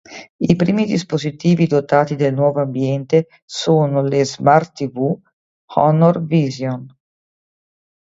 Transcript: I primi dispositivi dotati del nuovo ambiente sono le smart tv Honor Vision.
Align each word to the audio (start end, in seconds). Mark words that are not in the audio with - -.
I 0.49 0.55
primi 0.55 0.85
dispositivi 0.87 1.67
dotati 1.67 2.15
del 2.15 2.33
nuovo 2.33 2.59
ambiente 2.59 3.27
sono 3.45 4.01
le 4.01 4.25
smart 4.25 4.73
tv 4.73 5.15
Honor 5.75 6.23
Vision. 6.25 6.87